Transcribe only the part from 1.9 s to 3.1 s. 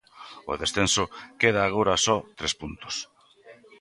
a só tres puntos.